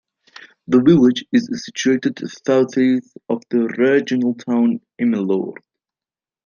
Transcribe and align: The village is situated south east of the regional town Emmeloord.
The 0.65 0.81
village 0.81 1.25
is 1.31 1.47
situated 1.63 2.17
south 2.43 2.75
east 2.75 3.15
of 3.29 3.43
the 3.51 3.67
regional 3.77 4.33
town 4.33 4.81
Emmeloord. 4.99 5.57